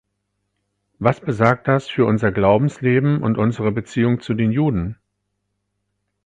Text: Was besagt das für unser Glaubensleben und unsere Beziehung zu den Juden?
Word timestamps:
Was 0.97 1.19
besagt 1.19 1.67
das 1.67 1.87
für 1.87 2.05
unser 2.05 2.31
Glaubensleben 2.31 3.21
und 3.21 3.37
unsere 3.37 3.71
Beziehung 3.71 4.19
zu 4.19 4.33
den 4.33 4.51
Juden? 4.51 4.97